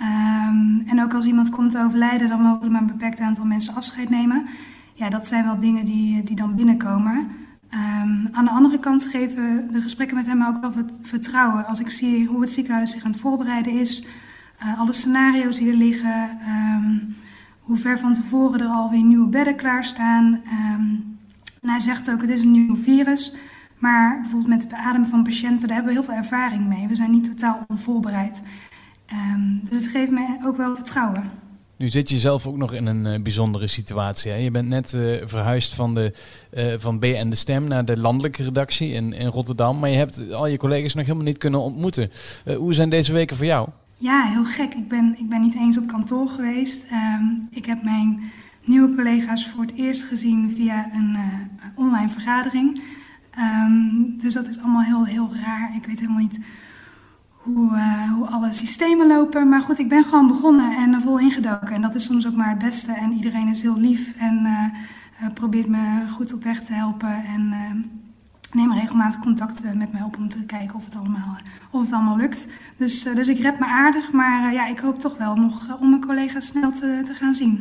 Um, 0.01 0.83
en 0.87 1.03
ook 1.03 1.15
als 1.15 1.25
iemand 1.25 1.51
komt 1.51 1.71
te 1.71 1.83
overlijden, 1.83 2.29
dan 2.29 2.41
mogen 2.41 2.65
er 2.65 2.71
maar 2.71 2.81
een 2.81 2.87
beperkt 2.87 3.21
aantal 3.21 3.45
mensen 3.45 3.75
afscheid 3.75 4.11
nemen. 4.11 4.47
Ja, 5.01 5.09
dat 5.09 5.27
zijn 5.27 5.45
wel 5.45 5.59
dingen 5.59 5.85
die, 5.85 6.23
die 6.23 6.37
dan 6.37 6.55
binnenkomen. 6.55 7.29
Um, 7.75 8.29
aan 8.33 8.45
de 8.45 8.51
andere 8.51 8.79
kant 8.79 9.07
geven 9.07 9.73
de 9.73 9.81
gesprekken 9.81 10.17
met 10.17 10.27
hem 10.27 10.43
ook 10.43 10.61
wel 10.61 10.73
vertrouwen. 11.03 11.67
Als 11.67 11.81
ik 11.81 11.91
zie 11.91 12.27
hoe 12.27 12.41
het 12.41 12.53
ziekenhuis 12.53 12.91
zich 12.91 13.05
aan 13.05 13.11
het 13.11 13.21
voorbereiden 13.21 13.73
is, 13.73 14.07
uh, 14.63 14.79
alle 14.79 14.93
scenario's 14.93 15.57
die 15.57 15.71
er 15.71 15.77
liggen 15.77 16.39
hoe 17.61 17.77
ver 17.77 17.99
van 17.99 18.13
tevoren 18.13 18.61
er 18.61 18.67
alweer 18.67 19.03
nieuwe 19.03 19.29
bedden 19.29 19.57
klaarstaan. 19.57 20.27
Um, 20.27 21.19
en 21.61 21.69
hij 21.69 21.81
zegt 21.81 22.11
ook, 22.11 22.21
het 22.21 22.31
is 22.31 22.41
een 22.41 22.53
nieuw 22.53 22.77
virus. 22.77 23.35
Maar 23.79 24.21
bijvoorbeeld 24.21 24.51
met 24.51 24.63
het 24.63 24.71
beademen 24.71 25.09
van 25.09 25.23
patiënten, 25.23 25.69
daar 25.69 25.77
hebben 25.77 25.95
we 25.95 26.01
heel 26.01 26.09
veel 26.09 26.23
ervaring 26.23 26.67
mee. 26.67 26.89
We 26.89 26.95
zijn 26.95 27.11
niet 27.11 27.25
totaal 27.25 27.65
onvoorbereid. 27.69 28.43
Dus 29.63 29.83
het 29.83 29.91
geeft 29.91 30.11
mij 30.11 30.39
ook 30.45 30.57
wel 30.57 30.75
vertrouwen. 30.75 31.31
Nu 31.81 31.89
zit 31.89 32.11
je 32.11 32.19
zelf 32.19 32.47
ook 32.47 32.57
nog 32.57 32.73
in 32.73 32.87
een 32.87 33.07
uh, 33.07 33.23
bijzondere 33.23 33.67
situatie. 33.67 34.31
Hè? 34.31 34.37
Je 34.37 34.51
bent 34.51 34.69
net 34.69 34.93
uh, 34.93 35.23
verhuisd 35.25 35.75
van, 35.75 35.95
de, 35.95 36.13
uh, 36.55 36.65
van 36.79 36.99
BN 36.99 37.29
De 37.29 37.37
Stem 37.37 37.69
naar 37.69 37.85
de 37.85 37.97
landelijke 37.97 38.43
redactie 38.43 38.93
in, 38.93 39.13
in 39.13 39.27
Rotterdam. 39.27 39.79
Maar 39.79 39.91
je 39.91 39.97
hebt 39.97 40.33
al 40.33 40.47
je 40.47 40.57
collega's 40.57 40.95
nog 40.95 41.05
helemaal 41.05 41.27
niet 41.27 41.39
kunnen 41.39 41.61
ontmoeten. 41.61 42.11
hoe 42.57 42.75
zijn 42.75 42.91
deze 42.91 43.13
weken 43.13 43.37
voor 43.37 43.47
jou? 43.47 43.69
Ja, 43.97 44.23
heel 44.23 44.45
gek. 44.45 44.75
Ik 44.75 44.89
ben, 44.89 45.15
ik 45.19 45.29
ben 45.29 45.41
niet 45.41 45.55
eens 45.55 45.79
op 45.79 45.87
kantoor 45.87 46.29
geweest. 46.29 46.87
Um, 46.93 47.49
ik 47.51 47.67
heb 47.67 47.83
mijn 47.83 48.21
nieuwe 48.65 48.95
collega's 48.95 49.49
voor 49.49 49.63
het 49.63 49.75
eerst 49.75 50.03
gezien 50.03 50.51
via 50.51 50.91
een 50.95 51.19
online 51.77 52.09
vergadering. 52.09 52.83
Ehm, 53.31 54.19
dus 54.19 54.35
dat 54.35 54.49
is 54.49 54.59
allemaal 54.59 54.83
heel, 54.83 55.05
heel 55.05 55.31
raar. 55.45 55.73
Ik 55.77 55.87
weet 55.87 56.01
helemaal 56.01 56.23
niet 56.23 56.39
hoe, 57.43 57.71
uh, 57.73 58.13
hoe 58.13 58.27
alle 58.27 58.53
systemen 58.53 59.07
lopen. 59.07 59.49
Maar 59.49 59.61
goed, 59.61 59.79
ik 59.79 59.89
ben 59.89 60.05
gewoon 60.05 60.27
begonnen 60.27 60.77
en 60.77 61.01
vol 61.01 61.19
ingedoken. 61.19 61.75
En 61.75 61.83
dat 61.83 61.95
is 61.95 62.05
soms 62.05 62.27
ook 62.27 62.35
maar 62.35 62.51
het 62.51 62.59
beste. 62.59 62.93
En 62.93 63.13
iedereen 63.13 63.49
is 63.49 63.63
heel 63.63 63.79
lief 63.79 64.15
en 64.19 64.47
uh, 65.23 65.33
probeert 65.35 65.69
me 65.69 66.05
goed 66.09 66.33
op 66.33 66.43
weg 66.43 66.65
te 66.65 66.73
helpen. 66.73 67.25
En 67.25 67.55
neem 68.53 68.73
regelmatig 68.73 69.21
contact 69.21 69.75
met 69.75 69.93
mij 69.93 70.03
op 70.03 70.17
om 70.17 70.29
te 70.29 70.45
kijken 70.45 70.75
of 70.75 70.85
het 70.85 70.97
allemaal, 70.97 71.37
of 71.71 71.81
het 71.81 71.93
allemaal 71.93 72.17
lukt. 72.17 72.49
Dus, 72.77 73.03
dus 73.03 73.29
ik 73.29 73.39
red 73.39 73.59
me 73.59 73.67
aardig. 73.67 74.13
Maar 74.13 74.53
ja, 74.53 74.67
ik 74.67 74.79
hoop 74.79 74.99
toch 74.99 75.17
wel 75.17 75.35
nog 75.35 75.81
om 75.81 75.91
mijn 75.91 76.07
collega's 76.07 76.47
snel 76.47 76.73
te, 76.73 77.01
te 77.05 77.15
gaan 77.15 77.35
zien. 77.35 77.61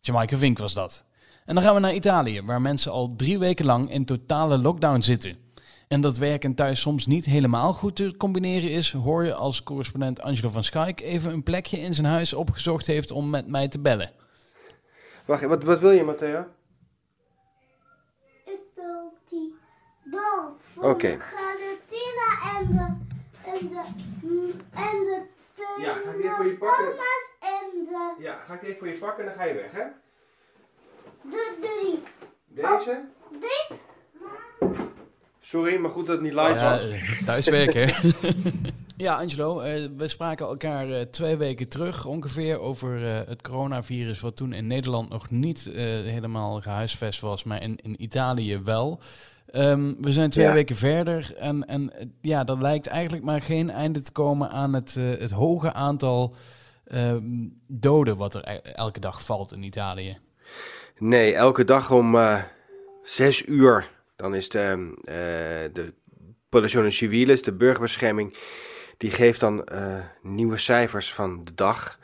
Jamaica 0.00 0.36
Vink 0.36 0.58
was 0.58 0.74
dat. 0.74 1.04
En 1.44 1.54
dan 1.54 1.64
gaan 1.64 1.74
we 1.74 1.80
naar 1.80 1.94
Italië, 1.94 2.42
waar 2.42 2.60
mensen 2.60 2.92
al 2.92 3.14
drie 3.16 3.38
weken 3.38 3.64
lang 3.64 3.90
in 3.90 4.04
totale 4.04 4.58
lockdown 4.58 5.00
zitten. 5.00 5.43
En 5.94 6.00
dat 6.00 6.16
werken 6.16 6.54
thuis 6.54 6.80
soms 6.80 7.06
niet 7.06 7.24
helemaal 7.24 7.72
goed 7.72 7.96
te 7.96 8.16
combineren 8.16 8.70
is, 8.70 8.92
hoor 8.92 9.24
je 9.24 9.34
als 9.34 9.62
correspondent 9.62 10.20
Angelo 10.20 10.48
van 10.48 10.64
Schaik 10.64 11.00
even 11.00 11.32
een 11.32 11.42
plekje 11.42 11.78
in 11.78 11.94
zijn 11.94 12.06
huis 12.06 12.34
opgezocht 12.34 12.86
heeft 12.86 13.10
om 13.10 13.30
met 13.30 13.48
mij 13.48 13.68
te 13.68 13.80
bellen. 13.80 14.10
Wacht, 15.24 15.42
wat, 15.42 15.62
wat 15.62 15.80
wil 15.80 15.90
je, 15.90 16.02
Matteo? 16.02 16.46
Ik 18.44 18.60
wil 18.74 19.12
die 19.28 19.54
dat 20.04 20.64
van 20.74 20.90
okay. 20.90 21.10
de 21.10 21.18
Galatina 21.18 22.58
en 22.58 22.66
de 22.66 22.86
en 23.50 23.68
de 23.68 23.82
en 24.70 25.04
de 25.04 25.22
ja, 25.80 25.94
ga 25.94 26.10
ik 26.10 26.18
even 26.18 26.36
voor 26.36 26.46
je 26.46 26.56
pakken? 26.56 26.86
En 27.40 27.84
de... 27.84 28.14
Ja, 28.18 28.34
ga 28.46 28.54
ik 28.54 28.62
even 28.62 28.78
voor 28.78 28.88
je 28.88 28.98
pakken 28.98 29.24
en 29.24 29.28
dan 29.30 29.38
ga 29.38 29.44
je 29.44 29.54
weg, 29.54 29.72
hè? 29.72 29.84
De 31.22 31.56
drie. 31.60 32.02
Deze? 32.48 33.04
Oh, 33.32 33.40
dit? 33.40 33.82
Sorry, 35.46 35.76
maar 35.76 35.90
goed 35.90 36.06
dat 36.06 36.14
het 36.14 36.24
niet 36.24 36.34
live 36.34 36.54
ja, 36.54 36.70
was. 36.70 36.88
Eh, 36.88 37.22
thuiswerken. 37.24 37.92
ja, 38.96 39.16
Angelo, 39.16 39.62
uh, 39.62 39.88
we 39.96 40.08
spraken 40.08 40.46
elkaar 40.46 40.88
uh, 40.88 41.00
twee 41.00 41.36
weken 41.36 41.68
terug 41.68 42.04
ongeveer 42.06 42.60
over 42.60 43.02
uh, 43.02 43.20
het 43.26 43.42
coronavirus, 43.42 44.20
wat 44.20 44.36
toen 44.36 44.52
in 44.52 44.66
Nederland 44.66 45.08
nog 45.08 45.30
niet 45.30 45.64
helemaal 46.04 46.60
gehuisvest 46.60 47.20
was, 47.20 47.44
maar 47.44 47.62
in, 47.62 47.78
in 47.82 48.02
Italië 48.02 48.58
wel. 48.58 49.00
Um, 49.52 49.96
we 50.00 50.12
zijn 50.12 50.30
twee 50.30 50.46
ja. 50.46 50.52
weken 50.52 50.76
verder 50.76 51.34
en, 51.38 51.66
en 51.68 51.92
ja, 52.20 52.46
er 52.46 52.58
lijkt 52.58 52.86
eigenlijk 52.86 53.24
maar 53.24 53.42
geen 53.42 53.70
einde 53.70 54.00
te 54.00 54.12
komen 54.12 54.50
aan 54.50 54.74
het, 54.74 54.94
het 54.94 55.30
hoge 55.30 55.72
aantal 55.72 56.34
ehm, 56.84 57.22
doden 57.66 58.16
wat 58.16 58.34
er 58.34 58.48
e-, 58.48 58.72
elke 58.72 59.00
dag 59.00 59.24
valt 59.24 59.52
in 59.52 59.62
Italië. 59.62 60.18
Nee, 60.98 61.34
elke 61.34 61.64
dag 61.64 61.90
om 61.90 62.14
uh, 62.14 62.42
zes 63.02 63.46
uur. 63.46 63.92
Dan 64.24 64.34
is 64.34 64.48
de, 64.48 64.94
uh, 65.74 65.84
de 66.52 66.90
Civilis, 66.90 67.42
de 67.42 67.52
burgerbescherming, 67.52 68.36
die 68.96 69.10
geeft 69.10 69.40
dan 69.40 69.68
uh, 69.72 69.96
nieuwe 70.22 70.56
cijfers 70.56 71.12
van 71.12 71.44
de 71.44 71.54
dag. 71.54 71.98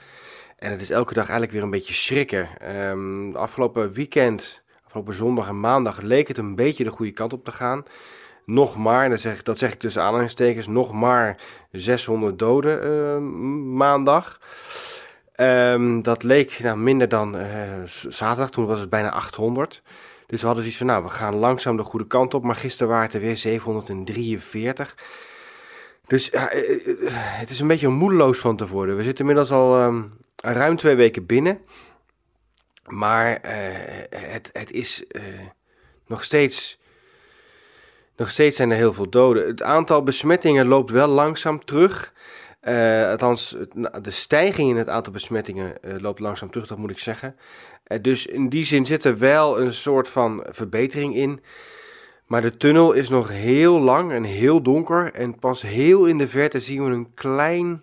En 0.58 0.70
het 0.70 0.80
is 0.80 0.90
elke 0.90 1.14
dag 1.14 1.22
eigenlijk 1.22 1.52
weer 1.52 1.62
een 1.62 1.70
beetje 1.70 1.94
schrikken. 1.94 2.48
Um, 2.88 3.36
afgelopen 3.36 3.92
weekend, 3.92 4.62
afgelopen 4.84 5.14
zondag 5.14 5.48
en 5.48 5.60
maandag, 5.60 6.00
leek 6.00 6.28
het 6.28 6.38
een 6.38 6.54
beetje 6.54 6.84
de 6.84 6.90
goede 6.90 7.12
kant 7.12 7.32
op 7.32 7.44
te 7.44 7.52
gaan. 7.52 7.84
Nog 8.44 8.76
maar, 8.76 9.10
dat 9.10 9.20
zeg, 9.20 9.42
dat 9.42 9.58
zeg 9.58 9.72
ik 9.72 9.78
tussen 9.78 10.02
aanhalingstekens, 10.02 10.66
nog 10.66 10.92
maar 10.92 11.36
600 11.72 12.38
doden 12.38 13.76
maandag. 13.76 14.40
Um, 15.36 16.02
dat 16.02 16.22
leek 16.22 16.58
nou, 16.62 16.78
minder 16.78 17.08
dan 17.08 17.36
uh, 17.36 17.42
zaterdag, 18.08 18.50
toen 18.50 18.66
was 18.66 18.80
het 18.80 18.90
bijna 18.90 19.10
800. 19.10 19.82
Dus 20.30 20.40
we 20.40 20.46
hadden 20.46 20.64
zoiets 20.64 20.76
van, 20.76 20.86
nou, 20.86 21.04
we 21.04 21.10
gaan 21.10 21.34
langzaam 21.34 21.76
de 21.76 21.82
goede 21.82 22.06
kant 22.06 22.34
op. 22.34 22.42
Maar 22.42 22.54
gisteren 22.54 22.88
waren 22.88 23.04
het 23.04 23.14
er 23.14 23.20
weer 23.20 23.36
743. 23.36 24.96
Dus 26.06 26.26
ja, 26.26 26.54
uh, 26.54 27.10
het 27.12 27.50
is 27.50 27.60
een 27.60 27.66
beetje 27.66 27.88
moedeloos 27.88 28.38
van 28.38 28.56
te 28.56 28.66
worden. 28.66 28.96
We 28.96 29.02
zitten 29.02 29.20
inmiddels 29.20 29.50
al 29.50 29.82
um, 29.82 30.12
ruim 30.36 30.76
twee 30.76 30.94
weken 30.94 31.26
binnen. 31.26 31.60
Maar 32.86 33.38
het, 34.10 34.50
het 34.52 34.70
is 34.70 35.04
nog 36.06 36.24
steeds... 36.24 36.78
Nog 38.16 38.30
steeds 38.30 38.56
zijn 38.56 38.70
er 38.70 38.76
heel 38.76 38.92
veel 38.92 39.08
doden. 39.08 39.46
Het 39.46 39.62
aantal 39.62 40.02
besmettingen 40.02 40.66
loopt 40.66 40.90
wel 40.90 41.08
langzaam 41.08 41.64
terug. 41.64 42.12
Uh, 42.62 43.08
althans, 43.10 43.56
nou, 43.74 44.00
de 44.00 44.10
stijging 44.10 44.70
in 44.70 44.76
het 44.76 44.88
aantal 44.88 45.12
besmettingen 45.12 45.74
uh, 45.84 45.94
loopt 45.98 46.20
langzaam 46.20 46.50
terug, 46.50 46.66
dat 46.66 46.78
moet 46.78 46.90
ik 46.90 46.98
zeggen. 46.98 47.36
Uh, 47.86 47.98
dus 48.02 48.26
in 48.26 48.48
die 48.48 48.64
zin 48.64 48.86
zit 48.86 49.04
er 49.04 49.18
wel 49.18 49.60
een 49.60 49.72
soort 49.72 50.08
van 50.08 50.44
verbetering 50.48 51.14
in. 51.14 51.40
Maar 52.26 52.42
de 52.42 52.56
tunnel 52.56 52.92
is 52.92 53.08
nog 53.08 53.28
heel 53.28 53.80
lang 53.80 54.12
en 54.12 54.24
heel 54.24 54.62
donker. 54.62 55.12
En 55.12 55.38
pas 55.38 55.62
heel 55.62 56.06
in 56.06 56.18
de 56.18 56.28
verte 56.28 56.60
zien 56.60 56.84
we 56.84 56.90
een 56.90 57.14
klein 57.14 57.80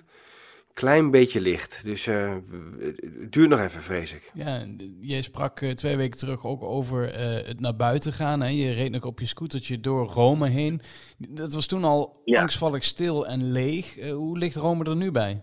klein 0.78 1.12
beetje 1.12 1.42
licht. 1.42 1.82
Dus 1.84 2.08
uh, 2.08 2.34
het 2.80 3.32
duurt 3.32 3.50
nog 3.50 3.60
even, 3.60 3.82
vrees 3.82 4.14
ik. 4.14 4.32
Ja, 4.34 4.66
jij 5.00 5.22
sprak 5.22 5.62
uh, 5.62 5.72
twee 5.72 5.98
weken 5.98 6.20
terug 6.20 6.46
ook 6.46 6.64
over 6.64 7.20
uh, 7.20 7.48
het 7.48 7.60
naar 7.60 7.76
buiten 7.76 8.14
gaan. 8.14 8.42
Hè? 8.42 8.48
Je 8.48 8.72
reed 8.72 8.92
nog 8.92 9.04
op 9.04 9.20
je 9.20 9.26
scootertje 9.26 9.80
door 9.80 10.06
Rome 10.06 10.50
heen. 10.50 10.82
Dat 11.18 11.54
was 11.54 11.66
toen 11.66 11.84
al 11.84 12.22
ja. 12.26 12.42
angstvallig 12.42 12.84
stil 12.84 13.28
en 13.28 13.52
leeg. 13.52 13.96
hoe 14.12 14.38
ligt 14.38 14.56
Rome 14.56 14.84
er 14.84 14.96
nu 14.96 15.12
bij? 15.12 15.42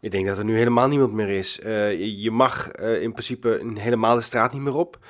Ik 0.00 0.10
denk 0.10 0.26
dat 0.26 0.38
er 0.38 0.44
nu 0.44 0.56
helemaal 0.56 0.88
niemand 0.88 1.12
meer 1.12 1.28
is. 1.28 1.54
je 2.22 2.30
mag 2.32 2.70
in 2.76 3.12
principe 3.12 3.72
helemaal 3.74 4.16
de 4.16 4.22
straat 4.22 4.52
niet 4.52 4.62
meer 4.62 4.76
op. 4.76 5.06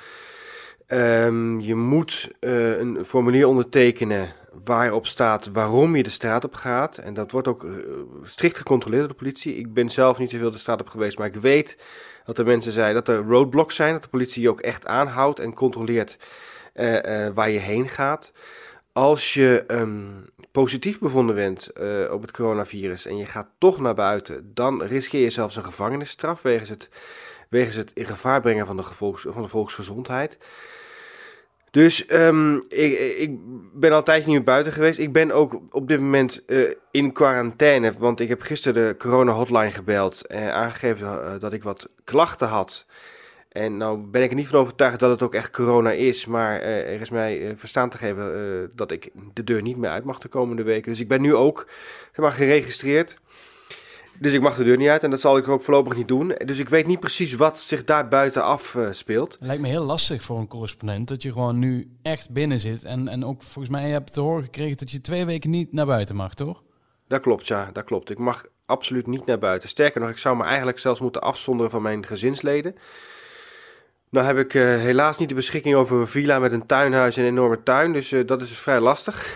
Um, 0.87 1.59
je 1.61 1.75
moet 1.75 2.29
een 2.39 3.05
formulier 3.05 3.47
ondertekenen 3.47 4.33
waarop 4.63 5.07
staat 5.07 5.49
waarom 5.51 5.95
je 5.95 6.03
de 6.03 6.09
straat 6.09 6.43
op 6.43 6.55
gaat. 6.55 6.97
En 6.97 7.13
dat 7.13 7.31
wordt 7.31 7.47
ook 7.47 7.63
uh, 7.63 7.71
strikt 8.23 8.57
gecontroleerd 8.57 9.01
door 9.01 9.11
de 9.11 9.17
politie. 9.17 9.55
Ik 9.55 9.73
ben 9.73 9.89
zelf 9.89 10.17
niet 10.17 10.29
zoveel 10.29 10.51
de 10.51 10.57
straat 10.57 10.81
op 10.81 10.87
geweest, 10.87 11.17
maar 11.17 11.27
ik 11.27 11.35
weet 11.35 11.77
dat 12.25 12.37
er 12.37 12.45
mensen 12.45 12.71
zijn, 12.71 12.93
dat 12.93 13.07
er 13.07 13.23
roadblocks 13.23 13.75
zijn, 13.75 13.93
dat 13.93 14.03
de 14.03 14.09
politie 14.09 14.41
je 14.41 14.49
ook 14.49 14.61
echt 14.61 14.85
aanhoudt 14.85 15.39
en 15.39 15.53
controleert 15.53 16.17
uh, 16.73 16.93
uh, 16.93 17.27
waar 17.33 17.49
je 17.49 17.59
heen 17.59 17.89
gaat. 17.89 18.33
Als 18.91 19.33
je 19.33 19.63
um, 19.67 20.25
positief 20.51 20.99
bevonden 20.99 21.35
bent 21.35 21.71
op 22.11 22.21
het 22.21 22.31
coronavirus 22.31 23.05
en 23.05 23.17
je 23.17 23.25
gaat 23.25 23.47
toch 23.57 23.79
naar 23.79 23.95
buiten, 23.95 24.51
dan 24.53 24.83
riskeer 24.83 25.21
je 25.21 25.29
zelfs 25.29 25.55
een 25.55 25.63
gevangenisstraf 25.63 26.41
wegens 26.41 26.69
het, 26.69 26.89
wegens 27.49 27.75
het 27.75 27.91
in 27.93 28.05
gevaar 28.05 28.41
brengen 28.41 28.65
van 28.65 28.77
de, 28.77 28.83
gevolgs, 28.83 29.25
van 29.29 29.41
de 29.41 29.47
volksgezondheid. 29.47 30.37
Dus 31.75 32.11
um, 32.11 32.63
ik, 32.67 32.99
ik, 33.17 33.31
ben 33.73 33.91
altijd 33.91 34.25
niet 34.25 34.35
meer 34.35 34.43
buiten 34.43 34.73
geweest. 34.73 34.99
Ik 34.99 35.11
ben 35.11 35.31
ook 35.31 35.61
op 35.69 35.87
dit 35.87 35.99
moment 35.99 36.43
uh, 36.47 36.69
in 36.91 37.11
quarantaine. 37.11 37.93
Want 37.97 38.19
ik 38.19 38.27
heb 38.27 38.41
gisteren 38.41 38.87
de 38.87 38.97
corona 38.97 39.31
hotline 39.31 39.71
gebeld. 39.71 40.27
En 40.27 40.53
aangegeven 40.53 41.07
uh, 41.07 41.31
dat 41.39 41.53
ik 41.53 41.63
wat 41.63 41.89
klachten 42.03 42.47
had. 42.47 42.85
En 43.51 43.77
nou 43.77 43.97
ben 43.97 44.23
ik 44.23 44.29
er 44.29 44.35
niet 44.35 44.47
van 44.47 44.59
overtuigd 44.59 44.99
dat 44.99 45.09
het 45.09 45.21
ook 45.21 45.33
echt 45.33 45.51
corona 45.51 45.91
is. 45.91 46.25
Maar 46.25 46.61
uh, 46.61 46.93
er 46.93 47.01
is 47.01 47.09
mij 47.09 47.53
verstaan 47.55 47.89
te 47.89 47.97
geven 47.97 48.71
dat 48.75 48.91
ik 48.91 49.09
de 49.33 49.43
deur 49.43 49.61
niet 49.61 49.77
meer 49.77 49.89
uit 49.89 50.03
mag 50.03 50.19
de 50.19 50.27
komende 50.27 50.63
weken. 50.63 50.91
Dus 50.91 51.01
ik 51.01 51.07
ben 51.07 51.21
nu 51.21 51.35
ook 51.35 51.67
zeg 52.13 52.25
maar, 52.25 52.31
geregistreerd. 52.31 53.17
Dus 54.19 54.33
ik 54.33 54.41
mag 54.41 54.55
de 54.55 54.63
deur 54.63 54.77
niet 54.77 54.89
uit 54.89 55.03
en 55.03 55.09
dat 55.09 55.19
zal 55.19 55.37
ik 55.37 55.47
ook 55.47 55.61
voorlopig 55.61 55.95
niet 55.95 56.07
doen. 56.07 56.35
Dus 56.45 56.59
ik 56.59 56.69
weet 56.69 56.87
niet 56.87 56.99
precies 56.99 57.33
wat 57.33 57.59
zich 57.59 57.83
daar 57.83 58.07
buiten 58.07 58.43
af 58.43 58.73
uh, 58.73 58.87
speelt. 58.91 59.31
Het 59.31 59.41
lijkt 59.41 59.61
me 59.61 59.67
heel 59.67 59.83
lastig 59.83 60.23
voor 60.23 60.37
een 60.39 60.47
correspondent 60.47 61.07
dat 61.07 61.21
je 61.21 61.31
gewoon 61.31 61.59
nu 61.59 61.91
echt 62.01 62.29
binnen 62.29 62.59
zit. 62.59 62.83
En, 62.83 63.07
en 63.07 63.25
ook 63.25 63.43
volgens 63.43 63.69
mij 63.69 63.89
heb 63.89 64.07
je 64.07 64.13
te 64.13 64.21
horen 64.21 64.43
gekregen 64.43 64.77
dat 64.77 64.91
je 64.91 65.01
twee 65.01 65.25
weken 65.25 65.49
niet 65.49 65.73
naar 65.73 65.85
buiten 65.85 66.15
mag, 66.15 66.33
toch? 66.33 66.63
Dat 67.07 67.21
klopt, 67.21 67.47
ja, 67.47 67.69
dat 67.73 67.83
klopt. 67.83 68.09
Ik 68.09 68.17
mag 68.17 68.45
absoluut 68.65 69.07
niet 69.07 69.25
naar 69.25 69.39
buiten. 69.39 69.69
Sterker 69.69 70.01
nog, 70.01 70.09
ik 70.09 70.17
zou 70.17 70.37
me 70.37 70.43
eigenlijk 70.43 70.79
zelfs 70.79 70.99
moeten 70.99 71.21
afzonderen 71.21 71.71
van 71.71 71.81
mijn 71.81 72.05
gezinsleden. 72.05 72.75
Nou 74.09 74.25
heb 74.25 74.37
ik 74.37 74.53
uh, 74.53 74.63
helaas 74.63 75.17
niet 75.17 75.29
de 75.29 75.35
beschikking 75.35 75.75
over 75.75 75.99
een 75.99 76.07
villa 76.07 76.39
met 76.39 76.51
een 76.51 76.65
tuinhuis 76.65 77.17
en 77.17 77.23
een 77.23 77.29
enorme 77.29 77.63
tuin. 77.63 77.93
Dus 77.93 78.11
uh, 78.11 78.27
dat 78.27 78.41
is 78.41 78.57
vrij 78.57 78.79
lastig. 78.79 79.35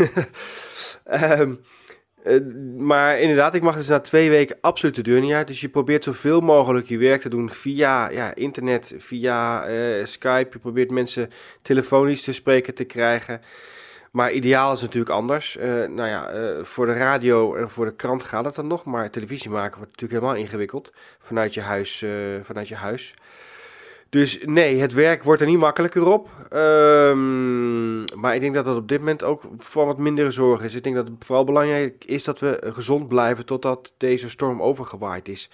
um, 1.40 1.60
Uh, 2.24 2.56
maar 2.78 3.20
inderdaad, 3.20 3.56
ik 3.56 3.62
mag 3.62 3.76
dus 3.76 3.88
na 3.88 4.00
twee 4.00 4.30
weken 4.30 4.58
absoluut 4.62 4.96
de 4.96 5.02
deur 5.02 5.22
niet 5.22 5.34
uit. 5.34 5.48
Dus 5.48 5.62
je 5.62 5.70
probeert 5.70 6.04
zoveel 6.04 6.42
mogelijk 6.42 6.88
je 6.88 6.98
werk 6.98 7.22
te 7.22 7.30
doen 7.30 7.50
via 7.50 8.10
ja, 8.10 8.36
internet, 8.36 8.94
via 8.98 9.70
uh, 9.70 10.06
Skype. 10.06 10.50
Je 10.52 10.60
probeert 10.60 10.92
mensen 10.92 11.30
telefonisch 11.62 12.24
te 12.24 12.34
spreken 12.34 12.76
te 12.76 12.84
krijgen. 12.84 13.42
Maar 14.12 14.32
ideaal 14.32 14.74
is 14.74 14.82
natuurlijk 14.82 15.12
anders. 15.12 15.58
Uh, 15.58 15.64
nou 15.86 16.08
ja, 16.08 16.32
voor 16.64 16.86
de 16.86 16.94
radio 16.94 17.56
en 17.56 17.70
voor 17.70 17.86
de 17.86 17.96
krant 17.96 18.24
gaat 18.24 18.46
het 18.46 18.56
dan 18.56 18.68
nog. 18.68 18.84
Maar 18.86 19.10
televisie 19.10 19.50
maken 19.50 19.78
wordt 19.78 19.92
natuurlijk 19.92 20.22
helemaal 20.22 20.44
ingewikkeld 20.44 20.94
vanuit 21.20 21.54
je 21.54 21.62
huis. 21.62 22.06
vanuit 22.44 22.68
je 22.68 22.76
huis. 22.76 23.14
Dus 24.10 24.40
nee, 24.46 24.80
het 24.80 24.94
werk 24.94 25.24
wordt 25.24 25.42
er 25.42 25.48
niet 25.48 25.58
makkelijker 25.58 26.08
op. 26.08 26.30
Um, 26.54 28.04
maar 28.16 28.36
ik 28.36 28.42
denk 28.42 28.54
dat 28.54 28.66
dat 28.66 28.78
op 28.78 28.88
dit 28.88 29.00
moment 29.00 29.24
ook 29.24 29.42
voor 29.58 29.86
wat 29.86 29.98
mindere 29.98 30.32
zorg 30.32 30.64
is. 30.64 30.76
Ik 30.76 30.84
denk 30.84 30.96
dat 30.96 31.08
het 31.08 31.26
vooral 31.26 31.44
belangrijk 31.44 32.06
is 32.06 32.24
dat 32.24 32.40
we 32.40 32.62
gezond 32.66 33.08
blijven 33.08 33.46
totdat 33.46 33.94
deze 33.98 34.30
storm 34.30 34.62
overgewaaid 34.62 35.28
is. 35.28 35.50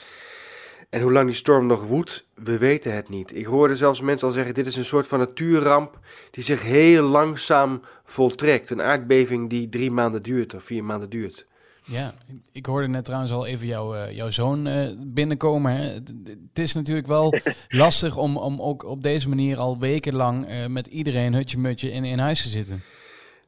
En 0.89 1.01
hoe 1.01 1.11
lang 1.11 1.25
die 1.25 1.35
storm 1.35 1.65
nog 1.65 1.85
woedt, 1.85 2.25
we 2.33 2.57
weten 2.57 2.93
het 2.95 3.09
niet. 3.09 3.35
Ik 3.35 3.45
hoorde 3.45 3.75
zelfs 3.75 4.01
mensen 4.01 4.27
al 4.27 4.33
zeggen: 4.33 4.53
dit 4.53 4.65
is 4.65 4.75
een 4.75 4.85
soort 4.85 5.07
van 5.07 5.19
natuurramp 5.19 5.99
die 6.31 6.43
zich 6.43 6.63
heel 6.63 7.03
langzaam 7.03 7.81
voltrekt. 8.05 8.69
Een 8.69 8.81
aardbeving 8.81 9.49
die 9.49 9.69
drie 9.69 9.91
maanden 9.91 10.23
duurt 10.23 10.53
of 10.53 10.63
vier 10.63 10.83
maanden 10.83 11.09
duurt. 11.09 11.45
Ja, 11.85 12.13
ik 12.51 12.65
hoorde 12.65 12.87
net 12.87 13.05
trouwens 13.05 13.31
al 13.31 13.45
even 13.45 13.67
jou, 13.67 13.97
uh, 13.97 14.11
jouw 14.11 14.29
zoon 14.29 14.67
uh, 14.67 14.89
binnenkomen. 14.97 15.71
Hè. 15.71 15.83
Het, 15.83 16.59
is 16.59 16.73
natuurlijk 16.73 17.07
wel 17.07 17.33
lastig 17.69 18.17
om, 18.17 18.37
om 18.37 18.61
ook 18.61 18.83
op 18.83 19.03
deze 19.03 19.29
manier 19.29 19.57
al 19.57 19.79
wekenlang 19.79 20.49
uh, 20.49 20.65
met 20.67 20.87
iedereen 20.87 21.33
hutje-mutje 21.33 21.91
in, 21.91 22.05
in 22.05 22.19
huis 22.19 22.41
te 22.41 22.49
zitten. 22.49 22.83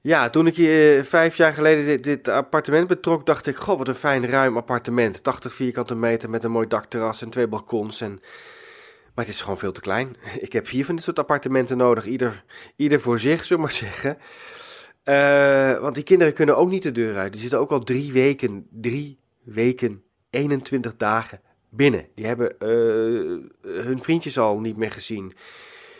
Ja, 0.02 0.30
toen 0.30 0.48
ik 0.48 0.56
hier 0.56 1.06
vijf 1.06 1.38
jaar 1.38 1.54
geleden 1.54 1.86
dit, 1.86 2.04
dit, 2.04 2.28
appartement 2.28 2.88
betrok, 2.88 3.26
dacht 3.26 3.48
ik: 3.48 3.56
Goh, 3.56 3.78
wat 3.78 3.88
een 3.88 3.96
fijn 3.96 4.28
ruim 4.28 4.58
appartement. 4.58 5.24
80 5.24 5.54
vierkante 5.54 5.96
meter 5.96 6.30
met 6.30 6.44
een 6.44 6.52
mooi 6.52 6.68
dakterras 6.68 7.22
en 7.22 7.30
twee 7.30 7.48
balkons. 7.48 8.02
En... 8.02 8.22
Maar 9.14 9.26
het 9.26 9.34
is 9.34 9.42
gewoon 9.42 9.58
veel 9.58 9.72
te 9.72 9.82
klein. 9.82 10.16
Ik 10.40 10.54
heb 10.54 10.68
vier 10.68 10.86
van 10.86 10.96
dit 10.96 11.04
soort 11.04 11.20
appartementen 11.20 11.78
nodig, 11.78 12.06
ieder, 12.06 12.44
ieder 12.76 13.02
voor 13.02 13.20
zich, 13.20 13.46
zullen 13.46 13.64
we 13.64 13.70
maar 13.70 13.80
zeggen. 13.80 14.18
Uh, 15.10 15.80
want 15.80 15.96
die 15.96 16.04
kinderen 16.04 16.34
kunnen 16.34 16.58
ook 16.58 16.70
niet 16.70 16.84
de 16.84 16.92
deur 16.92 17.18
uit. 17.18 17.32
Die 17.32 17.42
zitten 17.42 17.60
ook 17.60 17.72
al 17.72 17.84
drie 17.84 18.12
weken, 18.12 18.68
drie 18.72 19.20
weken, 19.44 20.04
21 20.30 20.96
dagen 20.96 21.42
binnen. 21.70 22.08
Die 22.16 22.26
hebben 22.26 22.56
uh, 22.60 23.80
hun 23.86 24.00
vriendjes 24.02 24.40
al 24.40 24.60
niet 24.60 24.78
meer 24.78 24.92
gezien. 24.92 25.34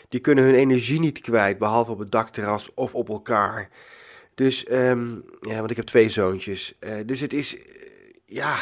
Die 0.08 0.20
kunnen 0.20 0.44
hun 0.44 0.54
energie 0.54 1.00
niet 1.00 1.20
kwijt, 1.20 1.58
behalve 1.58 1.90
op 1.90 1.98
het 1.98 2.12
dakterras 2.12 2.74
of 2.74 2.94
op 2.94 3.08
elkaar. 3.08 3.68
Dus, 4.34 4.70
um, 4.72 5.24
ja, 5.40 5.58
want 5.58 5.70
ik 5.70 5.76
heb 5.76 5.86
twee 5.86 6.08
zoontjes. 6.08 6.74
Uh, 6.80 6.90
dus 7.06 7.20
het 7.20 7.32
is, 7.32 7.56
ja, 8.26 8.56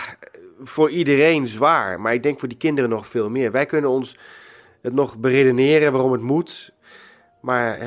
voor 0.60 0.90
iedereen 0.90 1.46
zwaar. 1.46 2.00
Maar 2.00 2.14
ik 2.14 2.22
denk 2.22 2.38
voor 2.38 2.48
die 2.48 2.58
kinderen 2.58 2.90
nog 2.90 3.08
veel 3.08 3.30
meer. 3.30 3.52
Wij 3.52 3.66
kunnen 3.66 3.90
ons 3.90 4.18
het 4.80 4.92
nog 4.92 5.18
beredeneren 5.18 5.92
waarom 5.92 6.12
het 6.12 6.22
moet. 6.22 6.72
Maar 7.40 7.78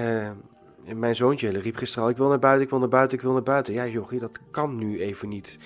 mijn 0.95 1.15
zoontje 1.15 1.49
riep 1.49 1.75
gisteren 1.75 2.03
al, 2.03 2.09
ik 2.09 2.17
wil 2.17 2.27
naar 2.27 2.39
buiten, 2.39 2.63
ik 2.63 2.69
wil 2.69 2.79
naar 2.79 2.89
buiten, 2.89 3.17
ik 3.17 3.23
wil 3.23 3.33
naar 3.33 3.43
buiten. 3.43 3.73
Ja, 3.73 3.87
jochie, 3.87 4.19
dat 4.19 4.39
kan 4.51 4.77
nu 4.77 5.01
even 5.01 5.29
niet. 5.29 5.57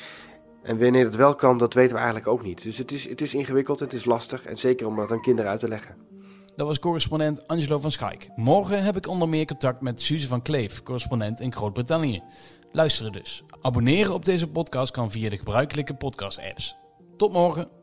En 0.64 0.80
wanneer 0.80 1.06
het 1.06 1.16
wel 1.16 1.36
kan, 1.36 1.58
dat 1.58 1.74
weten 1.74 1.92
we 1.92 1.98
eigenlijk 1.98 2.28
ook 2.28 2.44
niet. 2.44 2.64
Dus 2.64 2.78
het 2.78 2.92
is, 2.92 3.10
het 3.10 3.22
is 3.22 3.34
ingewikkeld, 3.34 3.80
het 3.80 3.94
is 3.94 4.06
lastig. 4.06 4.46
En 4.46 4.58
zeker 4.58 4.88
om 4.88 4.96
dat 4.96 5.12
aan 5.12 5.22
kinderen 5.22 5.52
uit 5.52 5.60
te 5.60 5.68
leggen. 5.68 5.96
Dat 6.56 6.68
was 6.68 6.80
correspondent 6.80 7.48
Angelo 7.48 7.80
van 7.80 7.92
Schaik. 7.92 8.28
Morgen 8.36 8.84
heb 8.84 8.96
ik 8.96 9.08
onder 9.08 9.30
meer 9.30 9.46
contact 9.46 9.82
met 9.82 10.02
Suze 10.02 10.28
van 10.28 10.42
Kleef, 10.42 10.84
correspondent 10.84 11.40
in 11.40 11.54
Groot-Brittannië. 11.54 12.22
Luisteren 12.72 13.12
dus. 13.12 13.44
Abonneren 13.62 14.14
op 14.14 14.26
deze 14.26 14.48
podcast 14.48 14.92
kan 14.92 15.12
via 15.12 15.30
de 15.30 15.38
gebruikelijke 15.38 15.94
podcast-apps. 15.94 16.76
Tot 17.18 17.32
morgen. 17.32 17.83